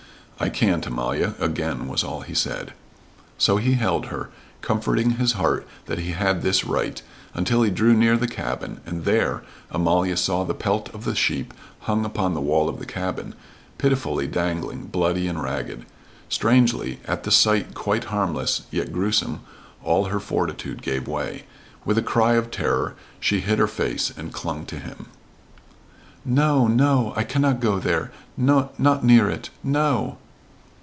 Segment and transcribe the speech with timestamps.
[0.43, 2.73] "I can't, Amalia," again was all he said.
[3.37, 4.31] So he held her,
[4.61, 6.99] comforting his heart that he had this right,
[7.35, 11.53] until he drew near the cabin, and there Amalia saw the pelt of the sheep
[11.81, 13.35] hung upon the wall of the cabin,
[13.77, 15.85] pitifully dangling, bloody and ragged.
[16.27, 19.41] Strangely, at the sight quite harmless, yet gruesome,
[19.83, 21.43] all her fortitude gave way.
[21.85, 25.05] With a cry of terror she hid her face and clung to him.
[26.25, 27.13] "No, no.
[27.15, 30.17] I cannot go there not near it no!"